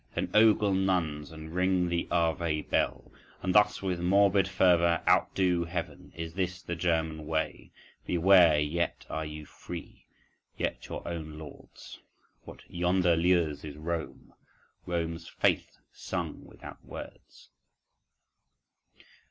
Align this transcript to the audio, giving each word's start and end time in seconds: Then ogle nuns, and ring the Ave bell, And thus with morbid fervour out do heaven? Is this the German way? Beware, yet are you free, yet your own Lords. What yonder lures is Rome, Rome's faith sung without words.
Then 0.15 0.31
ogle 0.33 0.73
nuns, 0.73 1.31
and 1.31 1.53
ring 1.53 1.87
the 1.87 2.07
Ave 2.09 2.63
bell, 2.63 3.11
And 3.43 3.53
thus 3.53 3.83
with 3.83 3.99
morbid 3.99 4.47
fervour 4.47 5.03
out 5.05 5.35
do 5.35 5.63
heaven? 5.65 6.11
Is 6.15 6.33
this 6.33 6.63
the 6.63 6.75
German 6.75 7.27
way? 7.27 7.71
Beware, 8.07 8.57
yet 8.59 9.05
are 9.11 9.27
you 9.27 9.45
free, 9.45 10.07
yet 10.57 10.87
your 10.87 11.07
own 11.07 11.37
Lords. 11.37 11.99
What 12.45 12.61
yonder 12.67 13.15
lures 13.15 13.63
is 13.63 13.77
Rome, 13.77 14.33
Rome's 14.87 15.27
faith 15.27 15.77
sung 15.93 16.45
without 16.45 16.83
words. 16.83 17.51